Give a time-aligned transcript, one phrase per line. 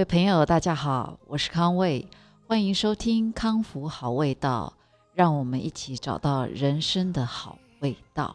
[0.00, 2.08] 各位朋友，大家好，我是康卫，
[2.46, 4.72] 欢迎收听康福好味道，
[5.12, 8.34] 让我们一起找到人生的好味道。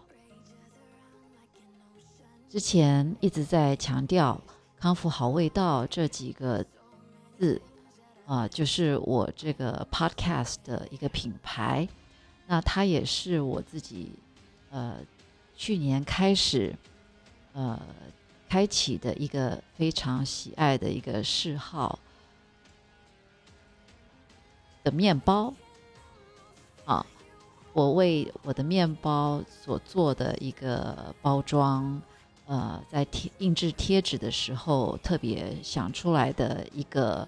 [2.47, 4.39] 之前一直在强调
[4.79, 6.63] “康复好味道”这几个
[7.35, 7.59] 字，
[8.27, 11.89] 啊，就是我这个 podcast 的一个品牌。
[12.45, 14.11] 那它也是我自己，
[14.69, 14.97] 呃，
[15.55, 16.75] 去年开始，
[17.53, 17.81] 呃。
[18.47, 21.99] 开启的一个非常喜爱的一个嗜好
[24.83, 25.53] 的面包
[26.85, 27.05] 啊，
[27.73, 32.01] 我为我的面包所做的一个包装，
[32.45, 37.27] 呃，在贴印制贴纸的时候特别想出来的一个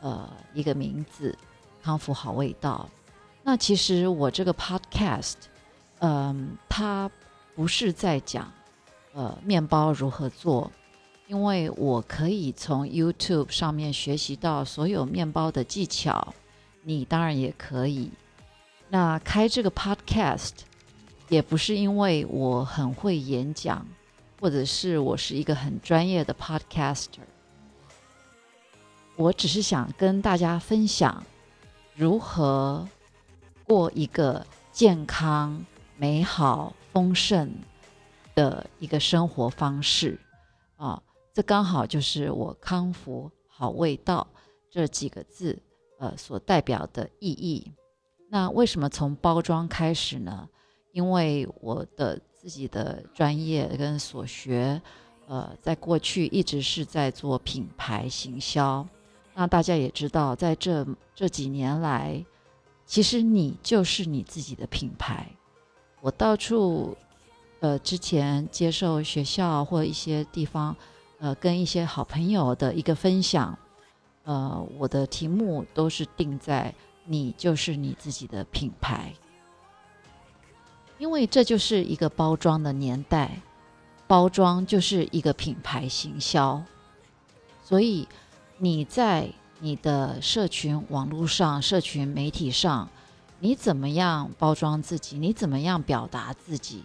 [0.00, 1.36] 呃一个名字
[1.82, 2.88] “康复好味道”。
[3.42, 5.36] 那其实我这个 podcast，
[6.00, 7.10] 嗯，它
[7.54, 8.52] 不是在讲。
[9.18, 10.70] 呃，面包如何做？
[11.26, 16.32] 因为我可以从 YouTube 上面学习到所有面包的技巧，
[16.84, 18.12] 你当然也可以。
[18.88, 20.52] 那开这个 Podcast
[21.28, 23.84] 也不是因为我很会演讲，
[24.40, 27.18] 或者是我是一个很专业的 Podcaster，
[29.16, 31.24] 我只是想跟大家分享
[31.96, 32.86] 如何
[33.64, 35.66] 过一个健康、
[35.96, 37.52] 美好、丰盛。
[38.38, 40.16] 的一个生活方式
[40.76, 41.02] 啊，
[41.34, 44.24] 这刚好就是我“康复好味道”
[44.70, 45.60] 这几个字
[45.98, 47.72] 呃所代表的意义。
[48.30, 50.48] 那为什么从包装开始呢？
[50.92, 54.80] 因为我的自己的专业跟所学，
[55.26, 58.86] 呃，在过去一直是在做品牌行销。
[59.34, 62.24] 那大家也知道，在这这几年来，
[62.86, 65.28] 其实你就是你自己的品牌。
[66.00, 66.96] 我到处。
[67.60, 70.76] 呃，之前接受学校或一些地方，
[71.18, 73.58] 呃，跟一些好朋友的一个分享，
[74.22, 76.72] 呃，我的题目都是定在
[77.04, 79.12] “你就是你自己的品牌”，
[80.98, 83.40] 因为这就是一个包装的年代，
[84.06, 86.62] 包装就是一个品牌行销，
[87.64, 88.06] 所以
[88.58, 92.88] 你在你的社群网络上、社群媒体上，
[93.40, 95.18] 你怎么样包装自己？
[95.18, 96.84] 你怎么样表达自己？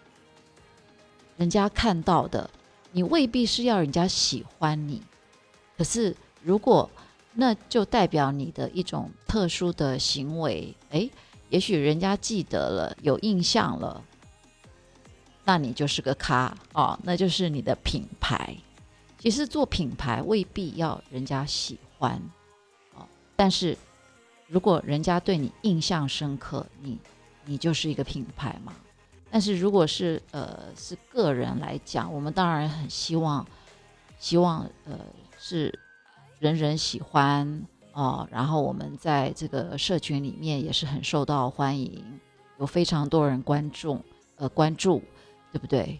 [1.37, 2.49] 人家看到的，
[2.91, 5.01] 你未必是要人家喜欢你，
[5.77, 6.89] 可是如果
[7.33, 11.09] 那就代表你的一种特殊的行为，诶，
[11.49, 14.03] 也许人家记得了，有印象了，
[15.43, 18.55] 那你就是个咖哦，那就是你的品牌。
[19.17, 22.21] 其实做品牌未必要人家喜欢
[22.93, 23.75] 哦，但是
[24.47, 26.99] 如果人家对你印象深刻，你
[27.45, 28.73] 你就是一个品牌嘛。
[29.33, 33.43] 但是如果是呃是个人来讲，我们当然很希望，
[34.19, 34.99] 希望呃
[35.39, 35.73] 是
[36.37, 42.03] 人人喜欢啊，然后我们在这个社群里面也是很受到欢迎，
[42.59, 43.99] 有非常多人关注
[44.35, 45.01] 呃关注，
[45.51, 45.99] 对不对？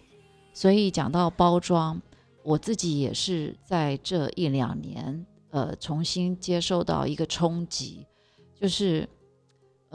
[0.52, 2.00] 所以讲到包装，
[2.44, 8.06] 我自己也是在这一两年呃重新接受到一个冲击，
[8.60, 9.08] 就是。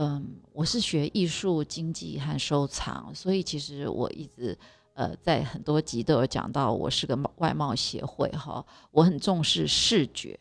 [0.02, 4.58] 嗯，我是学艺术经济和收藏，所以其实我一直
[4.94, 10.40] 呃在很多集都有讲到，我是个外贸协会哈，我很重视视觉，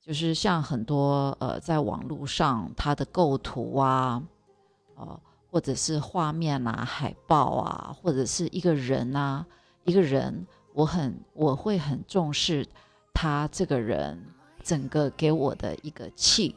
[0.00, 4.22] 就是像很多呃在网络上它的构图啊，
[4.94, 9.44] 哦或者是画面啊、海报啊，或者是一个人啊，
[9.84, 12.66] 一个人，我很我会很重视
[13.12, 14.18] 他这个人
[14.62, 16.56] 整个给我的一个气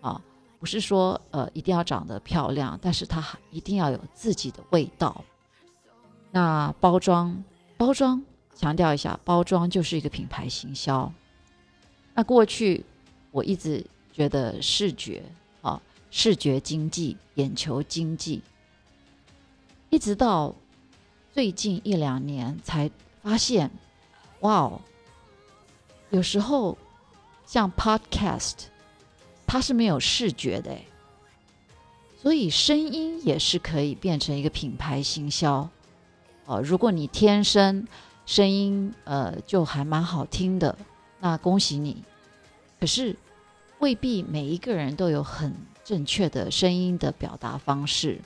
[0.00, 0.22] 啊。
[0.66, 5.24] 不是说呃一定要长得漂亮，但是它一定要有自己的味道。
[6.32, 7.44] 那包装，
[7.76, 8.20] 包装
[8.52, 11.12] 强调一下，包装就是一个品牌行销。
[12.14, 12.84] 那过去
[13.30, 15.22] 我一直觉得视觉
[15.62, 18.42] 啊，视觉经济、眼球经济，
[19.88, 20.52] 一直到
[21.32, 22.90] 最近一两年才
[23.22, 23.70] 发现，
[24.40, 24.80] 哇哦，
[26.10, 26.76] 有时候
[27.46, 28.64] 像 Podcast。
[29.46, 30.76] 它是没有视觉的，
[32.20, 35.68] 所以声音也是可以变成一个品牌行销
[36.44, 36.60] 哦。
[36.60, 37.86] 如果你天生
[38.26, 40.76] 声音呃就还蛮好听的，
[41.20, 42.02] 那恭喜你。
[42.80, 43.16] 可是
[43.78, 45.54] 未必每一个人都有很
[45.84, 48.20] 正确的声音的表达方式。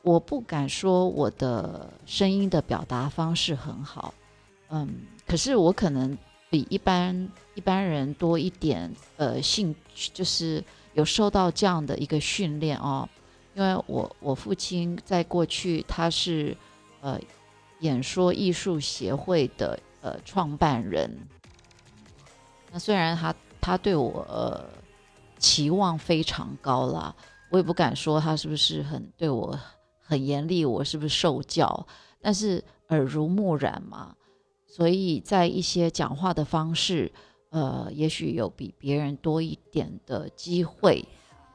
[0.00, 4.14] 我不敢说我的声音的表达方式很好，
[4.70, 4.94] 嗯，
[5.26, 6.16] 可是我可能。
[6.52, 10.62] 比一般一般人多一点，呃，兴趣就是
[10.92, 13.08] 有受到这样的一个训练哦。
[13.54, 16.54] 因为我我父亲在过去他是
[17.00, 17.18] 呃
[17.80, 21.10] 演说艺术协会的呃创办人，
[22.70, 24.62] 那虽然他他对我呃
[25.38, 27.14] 期望非常高啦。
[27.50, 29.58] 我也不敢说他是不是很对我
[30.02, 31.86] 很严厉，我是不是受教？
[32.20, 34.14] 但是耳濡目染嘛，
[34.72, 37.12] 所以在一些讲话的方式，
[37.50, 41.04] 呃，也许有比别人多一点的机会，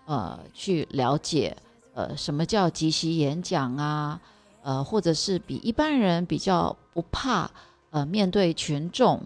[0.06, 1.58] 呃，去了解，
[1.96, 4.22] 呃，什么叫即席演讲啊？
[4.62, 7.50] 呃，或者是比一般人比较不怕，
[7.90, 9.20] 呃，面对群众，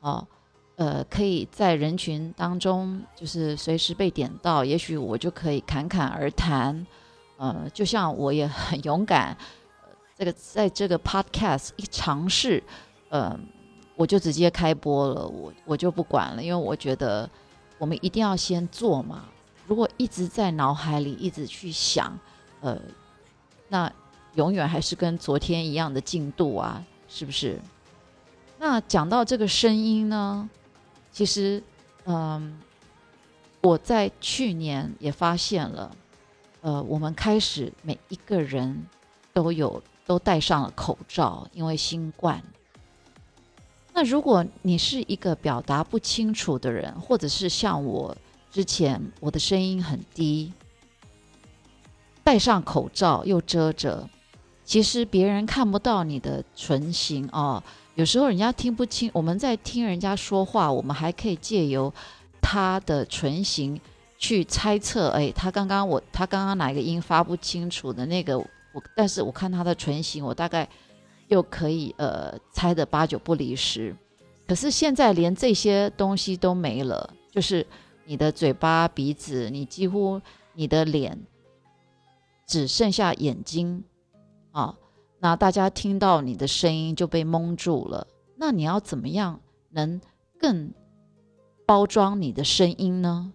[0.00, 0.26] 哦，
[0.76, 6.86] 呃，可以在人群当中，就是随时被点到，也许我就可以侃侃而谈，
[7.36, 9.36] 呃，就像我也很 勇敢，
[10.16, 12.62] 这个在这个 podcast 一尝试，
[13.10, 13.38] 呃，
[13.94, 17.28] 我就直接开播了，我我就不管了，因为我觉得
[17.78, 19.26] 我们一定要先做嘛，
[19.66, 22.18] 如果一直在脑海里一直去想，
[22.62, 22.80] 呃，
[23.68, 23.92] 那。
[24.36, 27.60] 永远还是跟昨天一样的进度啊，是不是？
[28.60, 30.48] 那讲到这个声音呢，
[31.10, 31.60] 其实，
[32.04, 32.56] 嗯，
[33.60, 35.96] 我在去年也发现了，
[36.60, 38.86] 呃，我们开始每一个人
[39.32, 42.40] 都有都戴上了口罩，因为新冠。
[44.00, 48.16] 那如果你是一个表达不清楚的人，或者是像我
[48.50, 50.50] 之前我的声音很低，
[52.24, 54.08] 戴上口罩又遮着。
[54.64, 57.62] 其实别人看不到你的唇形哦，
[57.94, 59.10] 有时候人家听不清。
[59.12, 61.92] 我们在听人家说话，我们还可以借由
[62.40, 63.78] 他的唇形
[64.16, 65.08] 去猜测。
[65.08, 70.66] 哎，他刚刚我他刚刚哪个音发不清楚的那个，我但是我看他的唇形，我大概
[71.30, 73.96] 又可以呃猜的八九不离十。
[74.46, 77.66] 可是现在连这些东西都没了，就是
[78.04, 80.20] 你的嘴巴、鼻子，你几乎
[80.54, 81.18] 你的脸
[82.46, 83.82] 只剩下眼睛。
[84.50, 84.76] 啊，
[85.20, 88.06] 那大家听到你的声音就被蒙住了。
[88.36, 89.40] 那你要怎么样
[89.70, 90.00] 能
[90.38, 90.72] 更
[91.64, 93.32] 包装你的声音呢？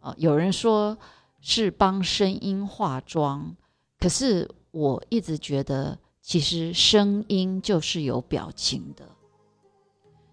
[0.00, 0.96] 啊，有人说
[1.42, 3.54] 是帮声音化妆，
[3.98, 9.08] 可是我一直觉得，其实声音就是有表情的。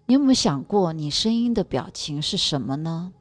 [0.06, 3.12] 你有没有想过，你声音的表情是什么呢？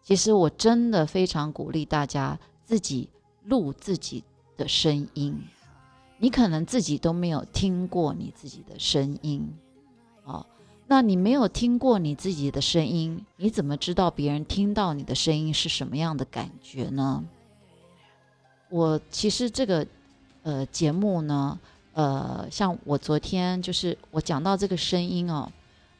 [0.00, 3.10] 其实我真的非常鼓励大家自己
[3.42, 4.22] 录自己
[4.56, 5.36] 的声音。
[6.18, 9.52] 你可能自己都没有听过你自己的声音，
[10.22, 10.46] 哦，
[10.86, 17.24] 那你没有听过你自己的声音，你怎么知道别人听到你的声音是什么样的感觉呢？
[18.68, 19.84] 我其实这个
[20.44, 21.58] 呃节目呢，
[21.92, 25.50] 呃，像我昨天就是我讲到这个声音哦，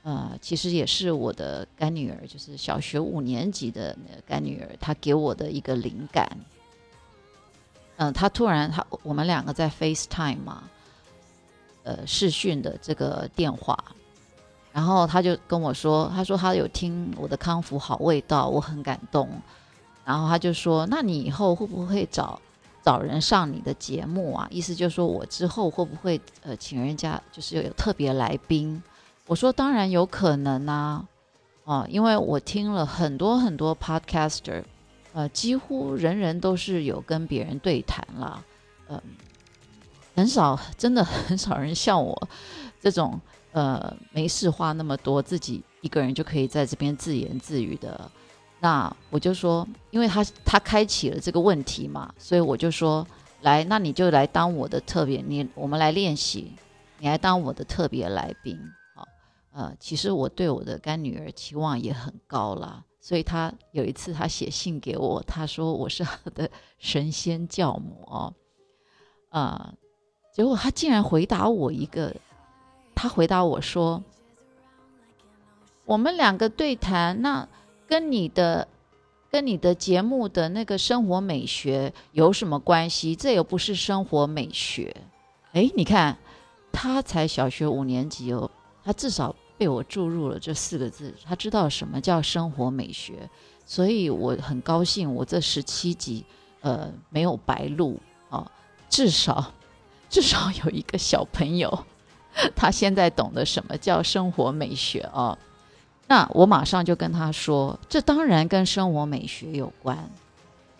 [0.03, 3.97] 呃，其实也是我的干女儿，就是小学五年级的
[4.27, 6.31] 干女儿，她给我的一个灵感。
[7.97, 10.63] 嗯，她突然，她我们两个在 FaceTime 嘛，
[11.83, 13.77] 呃，视讯的这个电话，
[14.73, 19.29] 然后她就跟我说，她说她有听我的康复好味道，我很感动，
[20.05, 22.41] 然后她就说，那你以后会不会找
[22.83, 24.49] 找人上你的节目啊？
[24.51, 28.83] 意思就是说我之后会不会呃请人家就是有特别来宾？
[29.27, 31.07] 我说当然有可能啊，
[31.65, 34.65] 哦，因为我听了很多很多 Podcaster。
[35.13, 38.45] 呃，几乎人人都是有跟别人对谈了，
[38.89, 39.03] 嗯，
[40.15, 42.29] 很少，真的很少人像我
[42.81, 48.09] 这种呃没事话那么多，自己一个人就可以在这边自言自语的。
[48.61, 53.07] 那我就说，因为他他开启了这个问题嘛，所以我就说，
[53.41, 56.53] 来，那你就来当我的特别，你我们来练习，
[56.99, 58.59] 你来当我的特别来宾，
[58.95, 59.09] 好，
[59.53, 62.85] 呃，其实我对我的干女儿期望也很高啦。
[63.01, 68.35] 所以他有一次，他写信给我，他说我是他的神仙教母哦，
[69.31, 69.73] 啊，
[70.35, 72.15] 结果他竟然回答我一个，
[72.95, 74.05] 他回答我说，
[75.87, 77.49] 我们两个对谈，那
[77.91, 78.67] 跟你的
[79.31, 83.15] 跟你的节目的那个生活美学有什么关系？
[83.17, 84.95] 这又不是生活美学。
[85.53, 86.17] 哎，你看，
[86.73, 88.51] 他才小学五年级哦，
[88.85, 89.35] 他至少。
[89.61, 93.29] 被我注入了这四个字，他知道什么叫生活美学，
[93.67, 96.25] 所以我很高兴，我这十七集
[96.63, 98.51] 呃没有白录啊，
[98.89, 99.53] 至少
[100.09, 101.85] 至少有一个小朋友，
[102.57, 105.37] 他现在懂得什么叫生活美学啊。
[106.11, 110.11] 那我马上就跟他说，这当然跟生活美学有关，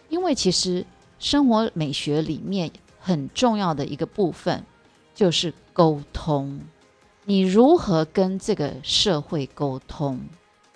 [0.09, 0.85] 因为其实
[1.21, 2.69] 生活美学里面
[2.99, 4.65] 很重要的一个部分
[5.15, 6.61] 就是沟通。
[7.27, 10.19] 你如何跟这个社会沟通？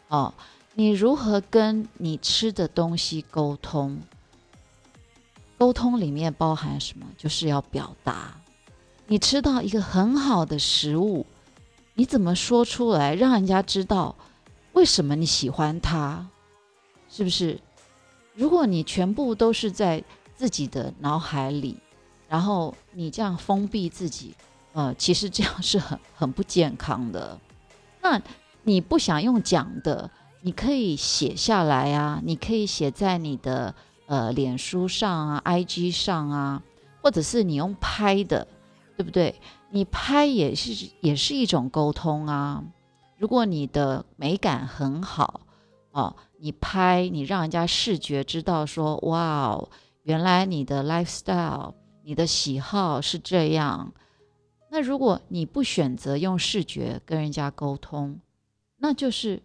[0.06, 0.32] 哦，
[0.74, 3.98] 你如何跟你吃的东西沟通？
[5.58, 7.04] 沟通里面包含什么？
[7.18, 8.36] 就是要表达。
[9.08, 11.26] 你吃到一个很好的食物，
[11.94, 14.14] 你怎么说出来，让人家知道
[14.74, 16.28] 为什么你喜欢他？
[17.08, 17.58] 是不是？
[18.34, 20.02] 如果你全部都是在
[20.34, 21.76] 自己的脑海里，
[22.28, 24.34] 然后你这样封闭自己，
[24.72, 27.38] 呃，其实这样是很 很不健康的。
[28.02, 28.20] 那
[28.64, 30.10] 你不想用讲的，
[30.42, 33.72] 你可以写下来啊，你可以写在你的
[34.06, 36.62] 呃脸书上啊、IG 上啊，
[37.00, 38.48] 或者是你用拍的，
[38.96, 39.40] 对不对？
[39.70, 42.64] 你拍也是也是一种沟通啊。
[43.16, 45.40] 如果你的美感很好
[45.92, 49.68] 哦，你拍你让人家视觉知道说，哇哦，
[50.02, 53.92] 原来你的 lifestyle，你的喜好是这样。
[54.70, 58.18] 那如果你不选择用视觉跟人家沟通，
[58.78, 59.40] 那就是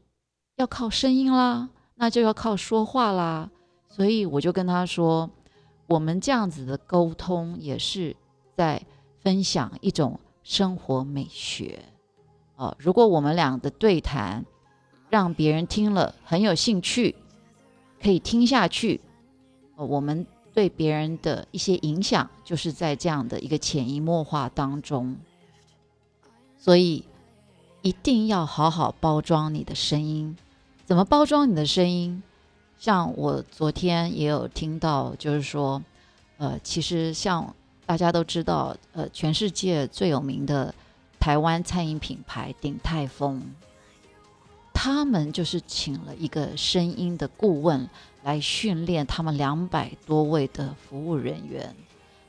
[0.55, 3.51] 要靠声音啦，那就要靠说话啦。
[3.87, 5.29] 所以我就跟他说，
[5.87, 8.15] 我们这样子的沟通也是
[8.57, 8.81] 在
[9.21, 11.79] 分享一种生活美学。
[12.59, 14.45] 哦，如果我们俩的对谈
[15.09, 17.15] 让别人听了很有兴趣，
[18.03, 18.99] 可以听下去，
[19.77, 25.15] 我们对别人的一些影响，就是在这样的一个潜移默化当中。
[26.57, 27.05] 所以
[27.81, 30.35] 一定要好好包装你的声音。
[30.83, 32.21] 怎么包装你的声音？
[32.77, 35.81] 像我昨天也有听到，就是说，
[36.37, 40.75] 呃，其实像大家都知道，呃，全世界最有名的。
[41.19, 43.43] 台湾餐饮品牌鼎泰丰，
[44.73, 47.89] 他们就是请了一个声音的顾问
[48.23, 51.75] 来训练他们两百多位的服务人员，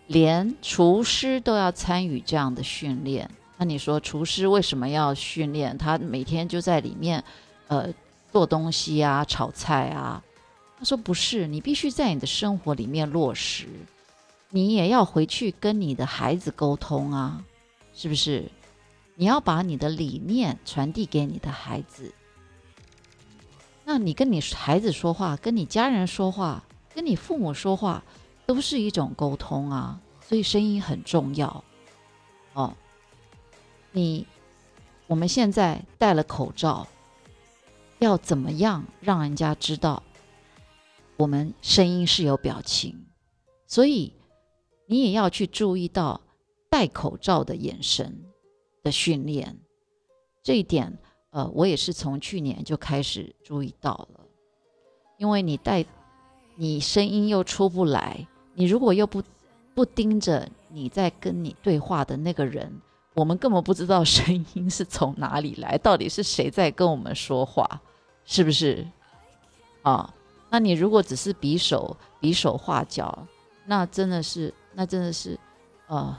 [0.09, 3.31] 连厨师都要参与这样的训练。
[3.57, 5.77] 那你说厨师为什么要训练？
[5.79, 7.23] 他每天就在里面，
[7.69, 7.93] 呃，
[8.33, 10.23] 做东西啊，炒菜啊。
[10.79, 13.67] 他说不是，你必须在你的生活里面落实，
[14.49, 17.45] 你也要回去跟你的孩子沟通啊，
[17.95, 18.51] 是不是？
[19.21, 22.15] 你要把你的理念传递给你的孩子，
[23.85, 28.03] 那你跟你孩子说话，跟你家人说话，跟你父母说话，
[28.47, 30.01] 都是一种沟通啊。
[30.23, 31.63] 所以声音很重要
[32.55, 32.75] 哦。
[33.93, 34.27] 你
[35.07, 36.89] 我们现在戴了口罩，
[37.99, 40.03] 要怎么样让人家知道
[41.19, 43.05] 我们声音是有表情？
[43.67, 44.15] 所以
[44.87, 46.23] 你也要去注意到
[46.71, 48.25] 戴口罩的眼神。
[48.83, 49.59] 的训练，
[50.43, 50.99] 这一点，
[51.31, 54.21] 呃，我也是从去年就开始注意到了。
[55.19, 55.85] 因为你带，
[56.57, 59.23] 你声音又出不来，你如果又不
[59.75, 62.73] 不盯着你在跟你对话的那个人，
[63.15, 67.81] 我们根本不知道声音是从哪里来，到底是谁在跟我们说话，
[68.25, 68.87] 是不是？
[69.83, 70.15] 啊，
[70.49, 73.27] 那你如果只是比手比手画脚，
[73.67, 75.39] 那真的是，那真的是，
[75.87, 76.19] 呃。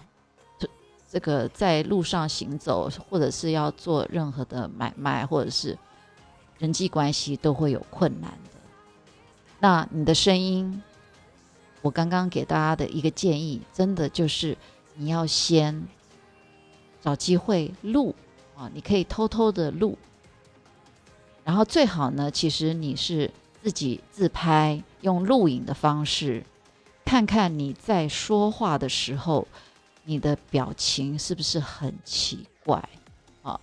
[1.12, 5.78] 这个在路上行走，或者是要做任何的买卖，或者是
[6.58, 8.62] 人际关系，都会有困难的。
[9.60, 10.82] 那你的声音，
[11.82, 14.58] 我刚刚给大家的一个建议，真的就是
[14.96, 15.86] 你要先
[17.02, 18.16] 找机会录
[18.56, 19.98] 啊，你可以偷偷的录，
[21.44, 23.30] 然后最好呢，其实你是
[23.62, 26.46] 自己自拍，用录影的方式，
[27.04, 29.46] 看看你在说话的时候。
[30.04, 32.84] 你的表情是不是很奇怪？
[33.44, 33.60] 啊，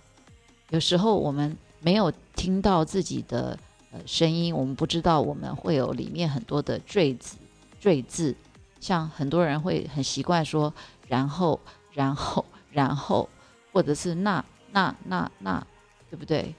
[0.69, 3.57] 有时候我们没有听到自己的
[3.91, 7.37] 呃声音，我们不知道我们会有里面很多的赘字、
[7.79, 8.35] 赘字。
[8.79, 10.73] 像很多人会很习惯说
[11.07, 11.59] “然后
[11.91, 13.27] ”“然后”“然后”，
[13.73, 15.67] 或者是“那那那那”，
[16.09, 16.55] 对不对？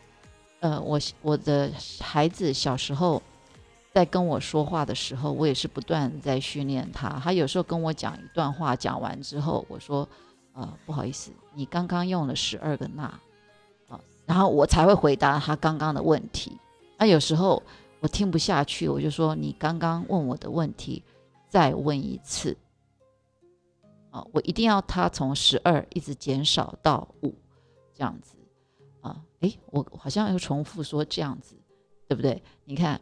[0.60, 3.22] 呃，我我的孩子小时候。
[3.92, 7.09] 在跟我说话的时候，我也是不断在训练他。
[7.18, 10.09] 他有时候跟我讲一段话，讲完之后，我说
[10.54, 13.02] ：“呃，不好意思，你刚刚用了十二个那，
[13.88, 16.56] 啊，然后我才会回答他刚刚的问题。
[16.99, 17.61] 那有时候
[17.99, 21.02] 我听不下去，我就说：你刚刚问我的问题，
[21.49, 22.56] 再问一次。
[24.12, 27.35] 啊，我一定要他从十二一直减少到五，
[27.92, 28.37] 这样子。
[29.00, 31.56] 啊，诶，我好像又重复说这样子，
[32.06, 32.40] 对不对？
[32.64, 33.00] 你看。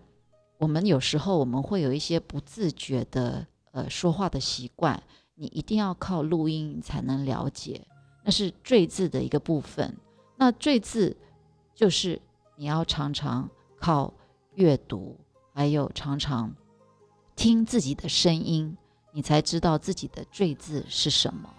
[0.59, 5.01] 我们有时候我们会有一些不自觉的呃说话的习惯，
[5.37, 7.87] 你一定要靠录音才能了解，
[8.25, 9.97] 那是赘字的一个部分。
[10.37, 11.17] 那赘字
[11.75, 12.21] 就是
[12.57, 13.49] 你要常常
[13.79, 14.13] 靠
[14.55, 15.17] 阅读，
[15.55, 16.53] 还有常常
[17.37, 18.77] 听自己的声音，
[19.13, 21.55] 你才知道自己的赘字是什么。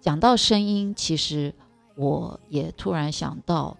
[0.00, 1.52] 讲到声音，其实
[1.96, 3.76] 我也突然想到，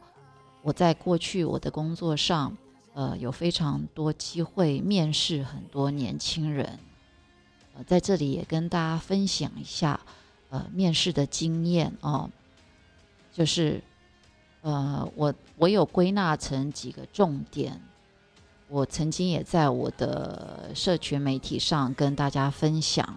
[0.62, 2.56] 我在过去我的工作上。
[2.98, 6.80] 呃，有非常多机会面试很多年轻人，
[7.76, 10.00] 呃，在这里也跟大家分享一下，
[10.50, 12.28] 呃，面试的经验哦，
[13.32, 13.80] 就是，
[14.62, 17.80] 呃，我我有归纳成几个重点，
[18.66, 23.16] 我曾经也在我的社群媒体上跟大家分享，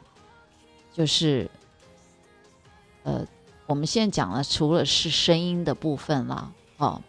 [0.94, 1.50] 就是
[3.02, 3.26] 呃，
[3.66, 7.02] 我们现在讲了，除了是声音的部分啦，哦，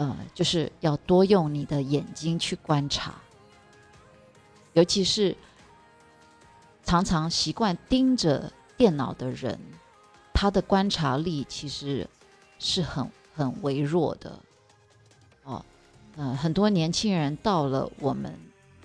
[0.00, 3.16] 呃，就是要多用你的眼睛去观察，
[4.72, 5.36] 尤其是
[6.82, 9.60] 常常习惯盯着电脑的人，
[10.32, 12.08] 他的观察力其实
[12.58, 14.40] 是很很微弱的。
[15.44, 15.62] 哦，
[16.16, 18.34] 嗯，很多年轻人到了我们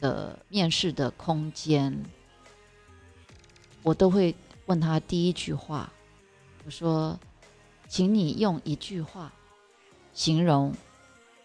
[0.01, 1.97] 的面试的空间，
[3.83, 5.89] 我都会问他第一句话，
[6.65, 7.17] 我说
[7.87, 9.31] ：“请你用一句话
[10.13, 10.75] 形容。”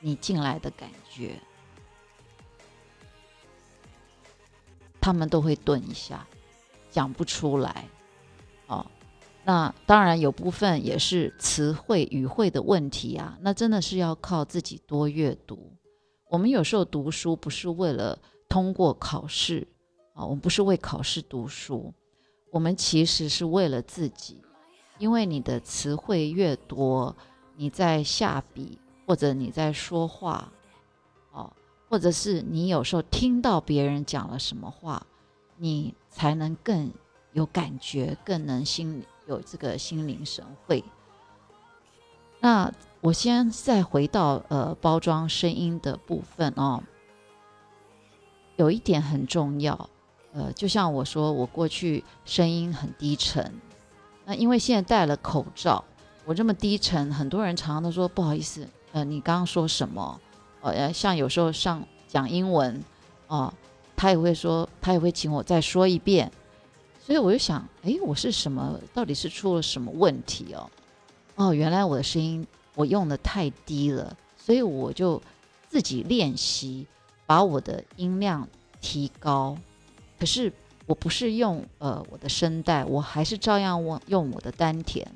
[0.01, 1.39] 你进来的感觉，
[5.01, 6.27] 他们都会顿一下，
[6.91, 7.85] 讲不出来。
[8.67, 8.87] 哦，
[9.45, 13.37] 那当然有部分也是词汇语汇的问题啊。
[13.43, 15.73] 那真的是要靠自己多阅读。
[16.29, 19.67] 我们有时候读书不是为了通过考试
[20.15, 21.93] 啊，我们不是为考试读书，
[22.51, 24.41] 我们其实是为了自己。
[24.99, 27.17] 因为你的词汇越多，
[27.57, 28.79] 你在下笔。
[29.11, 30.53] 或者你在说话，
[31.33, 31.53] 哦，
[31.89, 35.05] 或者是你有时候听到别人讲了什么话，
[35.57, 36.93] 你才能更
[37.33, 40.85] 有感觉，更能心有这个心领神会。
[42.39, 46.81] 那我先再回到呃包装声音的部分哦，
[48.55, 49.91] 有一点很重要，
[50.33, 53.53] 呃，就像我说，我过去声音很低沉，
[54.25, 55.83] 那因为现在戴了口罩，
[56.25, 58.69] 我这么低沉，很多人常常都说不好意思。
[58.93, 60.21] 呃，你刚刚说什么？
[60.63, 62.83] 呃，像有时候上讲英文，
[63.29, 63.53] 哦，
[63.97, 66.31] 他也会说，他也会请我再说一遍。
[67.03, 68.79] 所以我就想，哎，我是什么？
[68.93, 70.71] 到底是出了什么问题哦？
[71.37, 75.21] 哦，原来我的声音我用的太低了，所以我就
[75.69, 76.87] 自己练习
[77.27, 78.47] 把我的音量
[78.81, 79.57] 提高。
[80.19, 80.53] 可是
[80.87, 85.07] 我不是用呃我的声带，我还是照样用用我的丹田。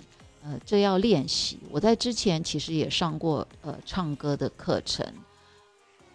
[0.44, 1.58] 呃，这要练习。
[1.70, 5.06] 我在之前其实也上过呃唱歌的课程，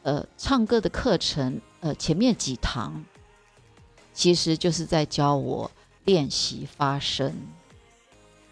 [0.03, 3.03] 呃，唱歌的课程，呃，前面几堂
[4.13, 5.71] 其实就是在教我
[6.05, 7.35] 练习发声。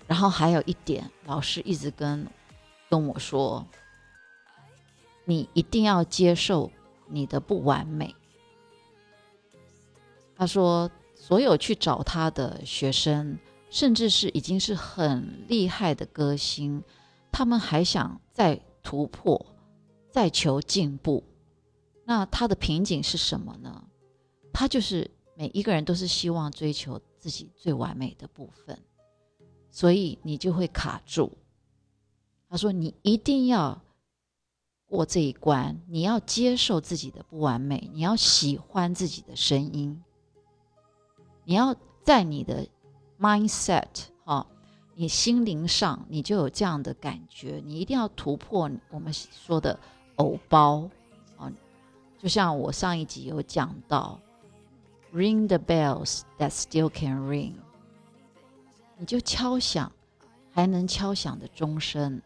[0.07, 2.25] 然后还有一点，老师一直跟
[2.89, 3.63] 跟我说，
[5.25, 6.71] 你一定要接受
[7.05, 8.15] 你的不完美。
[10.35, 13.37] 他说，所有去找他的学生。
[13.77, 16.83] 甚至是已经是很厉害的歌星，
[17.31, 19.45] 他们还想再突破、
[20.09, 21.23] 再求进步。
[22.03, 23.87] 那他的瓶颈是什么呢？
[24.51, 28.75] 他就是每一个人都是希望追求自己最完美的部分，
[29.69, 31.31] 所以你就会卡住。
[32.49, 33.79] 他说：“你一定要
[34.87, 40.03] 过这一关，你要接受自己的不完美，你要喜欢自己的声音，
[41.43, 42.67] 你要在你的。”
[43.19, 43.87] Mindset
[44.25, 44.45] 哈，
[44.95, 49.79] 你心灵上你就有这样的感觉，你一定要突破我们说的
[50.17, 50.89] 偶包
[51.37, 51.51] 啊，
[52.19, 54.19] 就像我上一集有讲到
[55.13, 57.53] ，ring the bells that still can ring，
[58.97, 59.91] 你就敲响
[60.51, 62.21] 还能敲响的钟声，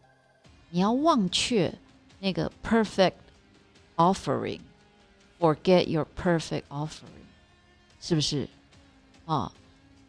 [0.70, 1.72] 你要忘却
[2.18, 3.14] 那个 perfect
[3.96, 7.24] offering，forget your perfect offering，
[8.00, 8.48] 是不是
[9.24, 9.50] 啊？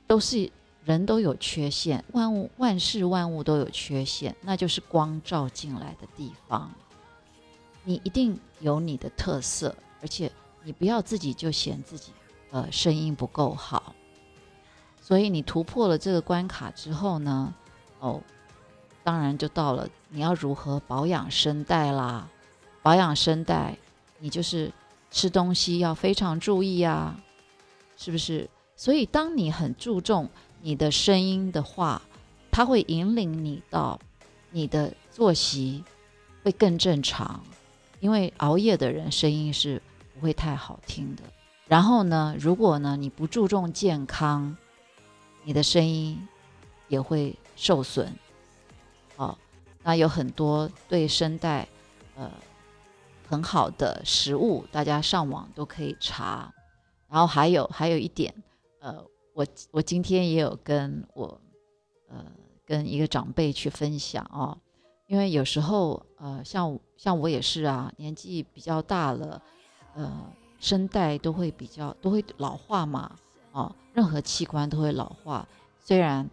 [0.06, 0.52] 都是。
[0.86, 6.70] 人都有缺陷，万物万事万物都有缺陷，那就是光照进来的地方。
[7.86, 10.30] 你一定有你的特色，而且
[10.64, 12.12] 你不要自己就嫌自己
[12.52, 13.96] 呃声音不够好。
[15.02, 17.54] 所以你突破了这个关卡之后呢，
[18.00, 18.22] 哦，
[19.04, 22.28] 当然就到了你要如何保养声带啦。
[22.82, 23.78] 保养声带，
[24.20, 24.70] 你就是
[25.12, 27.18] 吃东西要非常注意啊，
[27.96, 28.50] 是不是？
[28.76, 30.30] 所以当你很注重。
[30.66, 32.02] 你的声音的话，
[32.50, 34.00] 它会引领你到
[34.50, 35.84] 你的作息
[36.42, 37.44] 会更正常，
[38.00, 39.82] 因为熬夜的人声音是
[40.14, 41.24] 不会太好听的。
[41.68, 44.56] 然后呢，如果呢你不注重健康，
[45.44, 46.26] 你的声音
[46.88, 48.14] 也会受损。
[49.18, 49.38] 哦，
[49.84, 51.68] 那有很多对声带
[52.16, 52.32] 呃
[53.28, 56.54] 很好的食物，大家上网都可以查。
[57.10, 58.34] 然后还有还有一点
[58.80, 59.04] 呃。
[59.34, 61.40] 我我今天也有跟我
[62.08, 62.26] 呃
[62.66, 64.58] 跟一个长辈去分享哦，
[65.08, 69.42] 因为有时候呃像像我也是啊，年纪比较大了，
[69.96, 70.26] 呃
[70.60, 73.16] 声带都会比较都会老化嘛，
[73.52, 75.48] 哦任何器官都会老化，
[75.80, 76.30] 虽然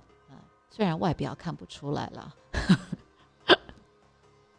[0.71, 2.35] 虽然外表看不出来了，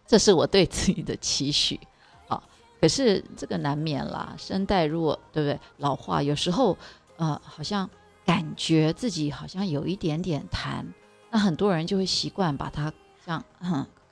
[0.06, 1.80] 这是我对自己的期许。
[2.27, 2.43] 好，
[2.82, 6.77] 可是这个难免啦，声带如果对不对老化，有时候
[7.15, 7.89] 呃好像
[8.32, 10.86] 感觉自己好像有一点点痰，
[11.30, 12.89] 那很多人就会习惯把它
[13.26, 13.44] 这样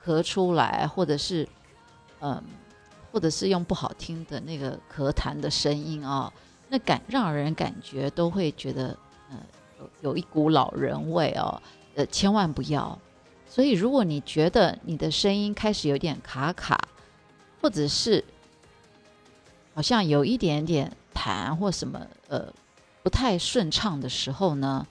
[0.04, 1.48] 咳出来，或者是
[2.20, 2.42] 嗯，
[3.10, 6.30] 或者是用不好听的那个咳痰的声音啊，
[6.68, 8.94] 那感让人感觉都会觉得
[9.30, 9.38] 呃
[9.78, 11.58] 有有一股老人味哦，
[11.94, 12.98] 呃千万不要。
[13.48, 16.78] 所以，如果你觉得你的声音开始有点卡卡，
[17.62, 18.22] 或者是
[19.74, 22.46] 好像有一点点痰或什么呃
[23.10, 24.86] 太顺畅的时候呢，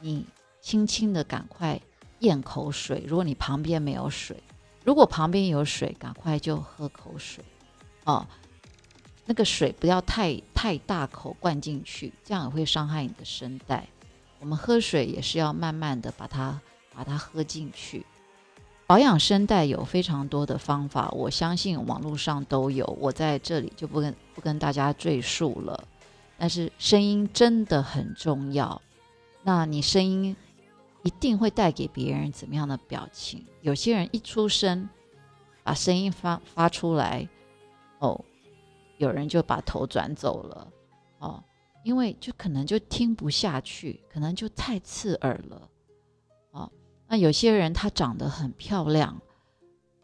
[0.00, 0.26] 你
[0.60, 1.80] 轻轻的赶快
[2.18, 3.04] 咽口水。
[3.06, 4.36] 如果你旁边没有水，
[4.84, 7.42] 如果旁边有水，赶快就喝口水
[8.04, 8.26] 哦。
[9.24, 13.86] 那个水不要太太大口灌进去，这样也会伤害你的声带。
[14.40, 16.60] 我们喝水也是要慢慢的把它。
[16.90, 18.04] 把它喝进去，
[18.84, 25.84] 保养声带有非常多的方法，我相信网络上都有，我在这里就不跟不跟大家赘述了。
[26.38, 28.80] 但是声音真的很重要，
[29.42, 30.36] 那你声音
[31.02, 33.44] 一定会带给别人怎么样的表情？
[33.60, 34.88] 有些人一出声
[35.64, 37.28] 把声音发发出来，
[37.98, 38.24] 哦，
[38.98, 40.68] 有人就把头转走了，
[41.18, 41.42] 哦，
[41.82, 45.68] 因为就可能就听不下去，可能就太刺耳了。
[46.52, 46.70] 哦
[47.10, 49.20] 那有些人她长得很漂亮，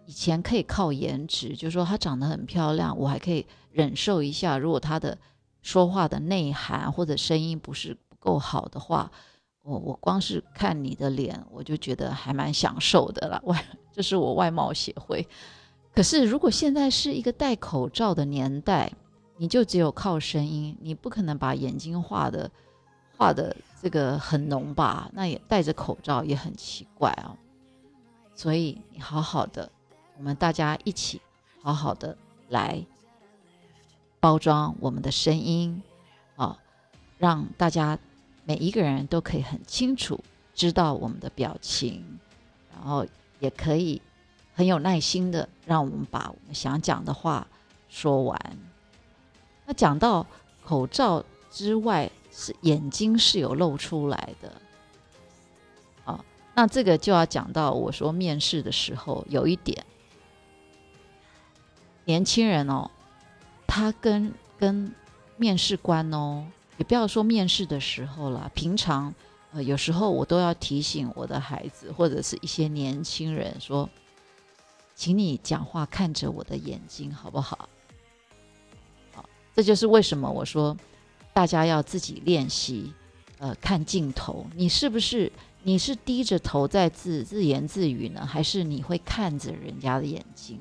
[0.06, 4.56] 以前可以靠颜值，就说她长得很漂亮，我还可以忍受一下。
[4.56, 5.18] 如果她的
[5.64, 9.10] 说话的内涵或者声音不是不够好的话，
[9.62, 13.40] 我我光是看你的脸，我就觉得还蛮享受的了。
[13.44, 15.26] 外， 这是我外貌协会。
[15.94, 18.92] 可是如果现在是一个戴口罩的年代，
[19.38, 22.50] 你就只有靠声音，你不可能把眼睛画的
[23.16, 23.56] 画的。
[23.80, 25.10] 这个很浓吧？
[25.12, 27.36] 那也戴着口罩也很奇怪哦。
[28.34, 29.70] 所以你好好的，
[30.16, 31.20] 我们大家一起
[31.62, 32.16] 好好的
[32.48, 32.82] 来
[34.24, 35.82] 包装我们的声音
[36.36, 36.58] 啊，
[37.18, 37.98] 让大家
[38.46, 40.18] 每一个人都可以很清楚
[40.54, 42.18] 知道我们的表情，
[42.72, 43.06] 然后
[43.38, 44.00] 也可以
[44.54, 47.46] 很有耐心的让我们把我们想讲的话
[47.90, 48.40] 说完。
[49.66, 50.26] 那讲到
[50.64, 52.10] 口罩之外。
[52.36, 54.52] 是眼睛是有露出来的，
[56.04, 59.86] 啊，那这个就要讲到我说面试的时候有一点，
[62.06, 62.90] 年轻人哦，
[63.66, 64.92] 他跟跟
[65.36, 66.44] 面试官哦，
[66.78, 69.14] 也不要说面试的时候了，平常
[69.52, 73.88] 呃有时候我都要提醒我的孩子或者是一些年轻人说，
[74.94, 77.68] 请你讲话看着我的眼睛好不好？
[79.12, 80.76] 好，这就是为什么我说。
[81.36, 82.92] 大家要自己练习，
[83.38, 85.32] 呃，看镜头，你是不是
[85.64, 90.60] 你是低着头在自自言自语呢，还是你会看着人家的眼睛？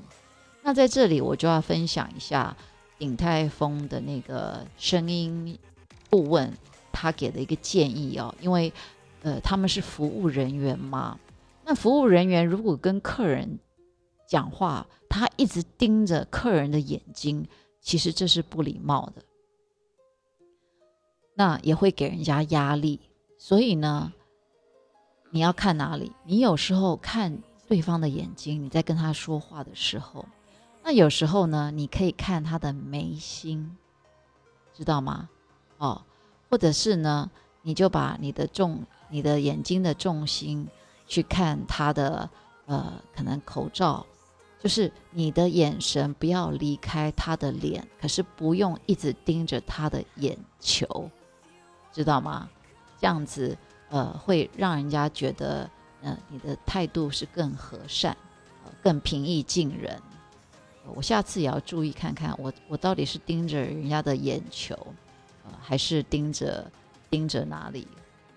[0.63, 2.57] 那在这里我就要分享一下
[3.03, 5.59] 鼎泰丰的那个声音
[6.09, 6.49] 顾问
[6.89, 8.71] 他给的一个建议哦，因为
[9.23, 11.19] 呃他们是服务人员嘛，
[11.65, 13.59] 那服务人员如果跟客人
[14.25, 17.45] 讲话，他一直盯着客人的眼睛，
[17.81, 19.21] 其实这是不礼貌的。
[21.33, 23.01] 那也会给人家压力，
[23.37, 24.13] 所以呢，
[25.31, 26.13] 你要看哪里？
[26.23, 27.37] 你有时候看
[27.67, 30.25] 对方的眼睛，你在跟他说话的时候，
[30.83, 33.77] 那有时候呢，你可以看他的眉心，
[34.73, 35.29] 知道吗？
[35.77, 36.01] 哦，
[36.49, 40.67] 或者是呢，你就把你的重、你的眼睛的重心
[41.07, 42.29] 去看他的
[42.65, 44.05] 呃，可能口罩，
[44.61, 51.09] 就是你的眼神不要离开他的脸，可是不用一直盯着他的眼球。
[51.93, 52.49] 知道吗？
[52.99, 53.57] 这样子，
[53.89, 55.69] 呃，会让人家觉得，
[56.01, 58.17] 呃，你的态度是更和善，
[58.65, 60.01] 呃，更平易近人。
[60.95, 64.75] 我下次也要注意看看，我我到底是盯着人家的眼球，
[65.45, 66.69] 呃，还是盯着
[67.09, 67.87] 盯着哪里？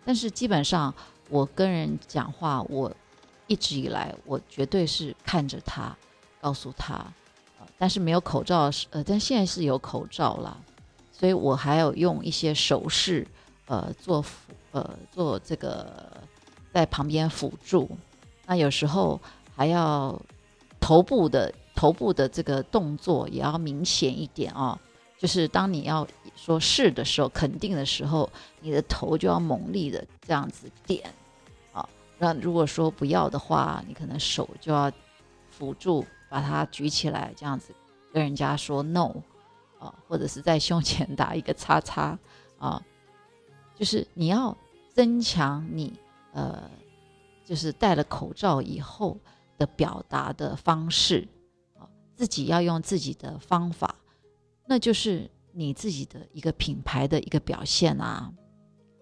[0.04, 0.94] 但是基本上，
[1.28, 2.92] 我跟人讲话，我
[3.46, 5.96] 一直以来，我绝对是看着他，
[6.40, 6.94] 告诉他，
[7.59, 10.56] 呃，但是没有口罩是，呃，但现在是有口罩了，
[11.11, 13.26] 所以我还有用一些手势。
[13.68, 16.22] 呃，做辅呃做这个
[16.72, 17.90] 在旁边辅助，
[18.46, 19.20] 那有时候
[19.56, 20.16] 还要
[20.78, 24.76] 头部的头部的这个动作也要明显一点哦。
[25.18, 28.28] 就是当你要说是的时候，肯定的时候，
[28.60, 31.08] 你的头就要猛力的这样子点
[31.72, 31.88] 啊。
[32.18, 34.90] 那如果说不要的话，你可能手就要
[35.48, 37.74] 辅助把它举起来，这样子
[38.12, 39.14] 跟人家说 no
[39.78, 42.18] 啊，或者是在胸前打一个叉叉
[42.58, 42.82] 啊。
[43.74, 44.56] 就是你要
[44.92, 45.98] 增强你，
[46.32, 46.70] 呃，
[47.44, 49.16] 就是戴了口罩以后
[49.56, 51.26] 的表达的方式，
[52.16, 53.94] 自己要用自己的方法，
[54.66, 58.33] 那就是你自己的一个品牌的一个表现啊，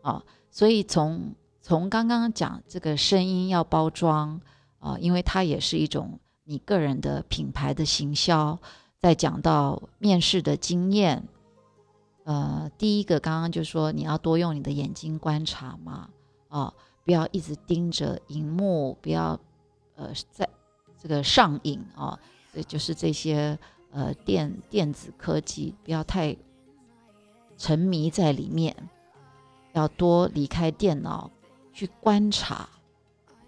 [0.02, 4.40] 啊，所以从从刚刚讲这个声音要包装
[4.80, 8.58] 啊，因为它也是一种你个人的品牌的行销，
[8.98, 11.22] 再讲到面试的经验，
[12.24, 16.10] 呃，第一个刚刚就说你要多用你的眼睛观察嘛，
[16.48, 16.74] 啊，
[17.04, 19.40] 不要一直盯着荧幕，不要。
[19.96, 20.48] 呃，在
[21.00, 22.18] 这个上瘾啊，
[22.62, 23.58] 就是这些
[23.90, 26.36] 呃电电子科技，不要太
[27.58, 28.74] 沉迷在里面，
[29.72, 31.30] 要多离开电脑
[31.72, 32.68] 去观察，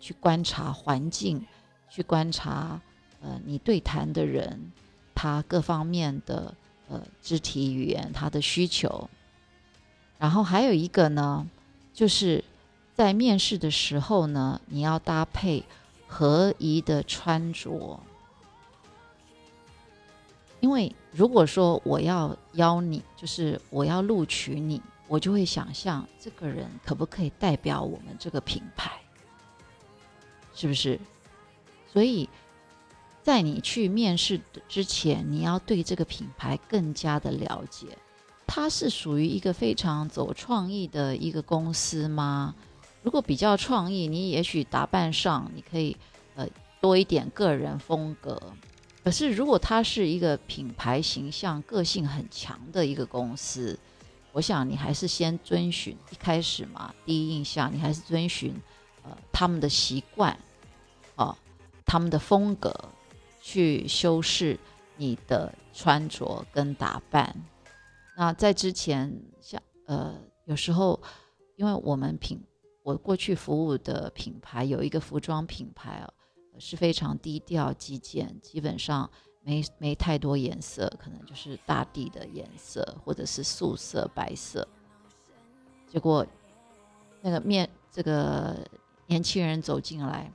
[0.01, 1.47] 去观察环境，
[1.89, 2.81] 去观察
[3.21, 4.73] 呃你对谈的人
[5.15, 6.55] 他各方面的
[6.89, 9.09] 呃肢体语言，他的需求。
[10.19, 11.47] 然后还有一个呢，
[11.93, 12.43] 就是
[12.95, 15.65] 在面试的时候呢，你要搭配。
[16.09, 17.99] 合宜的穿着，
[20.67, 28.91] 因为如果说我要邀你，就是我要录取你，我就会想象这个人可不可以代表我们这个品牌，
[30.57, 30.99] 是不是？
[31.87, 32.29] 所以
[33.23, 37.87] 在你去面试之前，你要对这个品牌更加的了解。
[38.45, 42.57] 它是属于一个非常走创意的一个公司吗？
[43.05, 45.97] 如果比较创意，你也许打扮上你可以，
[46.35, 46.45] 呃，
[46.81, 48.43] 多一点个人风格。
[49.07, 53.79] 可是如果它是一个品牌形象、个性很强的一个公司，
[54.33, 58.53] 我想你还是先遵循一开始嘛，第一印象你还是遵循
[59.05, 60.37] 呃他们的习惯，
[61.15, 61.39] 啊，
[61.85, 62.75] 他们的风格
[63.41, 64.59] 去修饰
[64.97, 67.33] 你的穿着跟打扮。
[68.17, 70.17] 那在之前，像呃
[70.47, 71.01] 有时候
[71.55, 72.43] 因为我们品。
[72.83, 76.15] 我过去服务的品牌有一个服装品牌哦，
[76.59, 79.11] 是非常低调极简，基本上
[79.43, 84.67] 没没太多颜色，可能就是大地的颜色或者是素色白色。
[85.89, 86.27] 结果
[87.21, 88.57] 那个面这个
[89.07, 90.33] 年轻人走进来，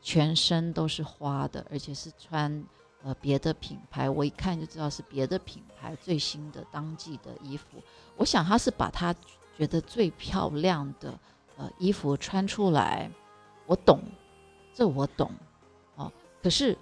[0.00, 2.64] 全身都是花的，而且是穿
[3.02, 7.82] 呃别的品牌，我一看就知道是别的品牌最新的当季的衣服。
[8.16, 9.14] 我想他是把他
[9.56, 11.18] 觉得最漂亮的。
[11.58, 13.10] 呃，衣服穿出来，
[13.66, 14.00] 我懂，
[14.72, 15.30] 这我懂，
[16.42, 16.76] 可是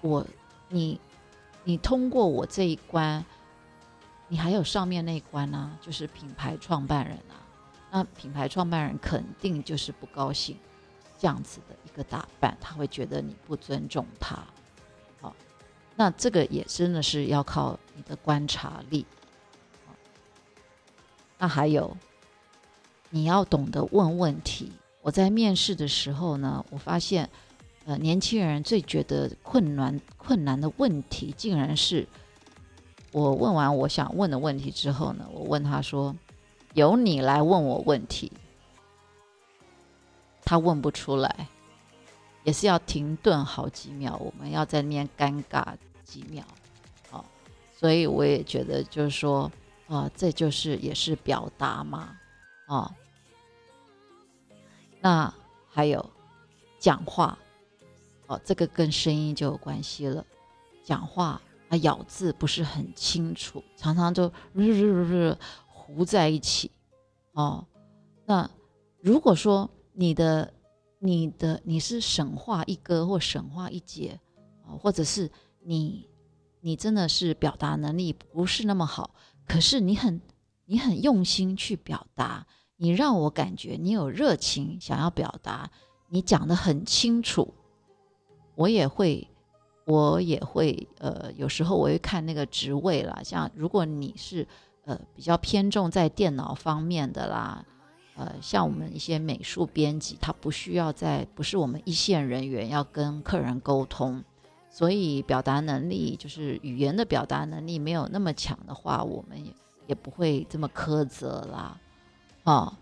[0.00, 0.26] 我，
[0.68, 1.00] 你，
[1.64, 3.24] 你通过我这一关，
[4.28, 7.36] 你还有上面那一关呢，就是品牌创办人啊。
[7.90, 10.56] 那品牌创办人肯定就是不高兴
[11.18, 14.38] 这样子的一个打扮，他会觉得你不尊重他。
[15.20, 15.34] 好，
[15.96, 19.04] 那这个也真的是要靠你的观察力。
[21.38, 21.96] 那还有。
[23.14, 24.72] 你要懂得问问题。
[25.02, 27.28] 我在面试的时候呢，我发现，
[27.84, 32.06] 呃，年轻人最觉得困难困难的问题，竟然是
[33.10, 36.14] 我问完我想问的问题之后呢，我问他说
[36.74, 38.30] ：“由你来问我问题。”
[40.44, 41.48] 他问不出来，
[42.44, 45.64] 也是要停顿好几秒，我们要在那边尴尬
[46.04, 46.44] 几秒，
[47.10, 47.24] 哦，
[47.74, 49.50] 所以我也觉得就是说，
[49.88, 52.16] 啊，这就是也是表达嘛，
[52.66, 52.94] 啊。
[55.00, 55.32] 那
[55.68, 56.10] 还有
[56.78, 57.38] 讲话
[58.44, 60.24] 这个跟声音就有关系了。
[60.84, 66.70] 讲话啊，咬字不是很清楚，常常就日日日日糊在一起
[67.32, 67.64] 哦。
[68.24, 68.48] 那
[69.00, 70.52] 如果说你的、
[70.98, 74.18] 你的你是省话一哥或省话一姐
[74.66, 76.08] 啊，或者是你
[76.60, 79.14] 你真的是表达能力不是那么好，
[79.46, 80.20] 可是你很
[80.64, 82.46] 你很用心去表达。
[82.76, 85.70] 你让我感觉你有热情，想要表达，
[86.08, 87.54] 你讲的很清楚，
[88.54, 89.26] 我也会，
[89.84, 94.46] 我也会，呃，有时候我会看那个职位啦，像如果你是
[94.84, 97.64] 呃比较偏重在电脑方面的啦，
[98.16, 104.22] 呃，像我们一些美术编辑，他不需要在，不是我们一线人员要跟客人沟通，
[104.70, 109.52] 所以表达能力就是语言的表达能力没有那么强的话，我们也
[109.86, 111.80] 也不会这么苛责啦。
[112.44, 112.78] 啊，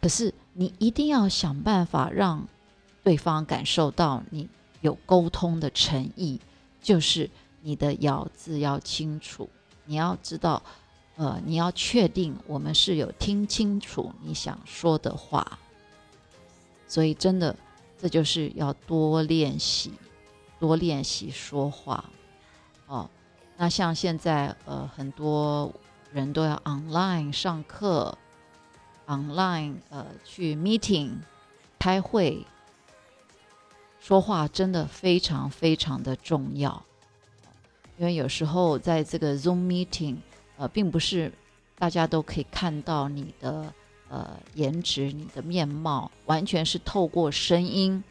[0.00, 2.46] 可是你一定要想办法让
[3.02, 4.48] 对方感受到你
[4.80, 6.40] 有沟通的诚意，
[6.80, 7.28] 就是
[7.62, 9.48] 你的咬字要清楚，
[9.84, 10.62] 你要知道，
[11.16, 15.58] 呃，你要确定我们是有听清楚你想说的话。
[16.86, 17.54] 所以真的，
[17.98, 19.92] 这就是要多练习，
[20.58, 22.04] 多练习说话。
[22.86, 23.08] 哦，
[23.56, 25.72] 那像现在呃，很多
[26.12, 28.16] 人都要 online 上课。
[29.06, 31.12] online 呃去 meeting
[31.78, 32.44] 开会
[34.08, 36.82] 说话真的非常非常的重要，
[37.98, 40.16] 因为有时候在这个 Zoom meeting，
[40.56, 41.30] 呃，并不是
[41.76, 43.70] 大家都可以看到你的
[44.08, 48.02] 呃颜值、你的面貌，完全是透过声音。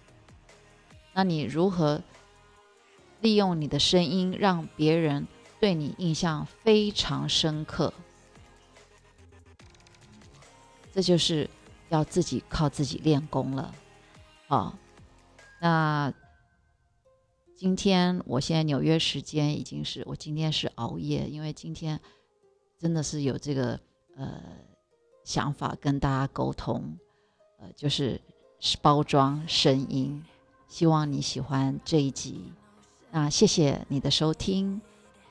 [1.14, 2.00] 那你如何
[3.22, 5.28] 利用你的声音，让别人
[5.60, 7.92] 对你印象非常深刻？
[10.94, 11.50] 这就是
[11.90, 13.74] 要自己靠自己练功了，
[14.48, 14.76] 好。
[15.60, 16.14] 那
[17.56, 22.00] 今天我现在纽约时间已经是我今天是熬夜，因为今天
[22.78, 23.80] 真的是有这个
[24.16, 24.42] 呃
[25.24, 26.96] 想法跟大家沟通，
[27.60, 28.22] 呃，就是
[28.82, 30.24] 包装声音，
[30.68, 32.52] 希望你喜欢这一集。
[33.10, 34.80] 那谢谢你的收听，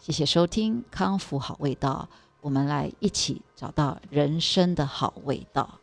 [0.01, 2.09] 谢谢收听康复好味道，
[2.41, 5.79] 我们来一起找到人生的好味道。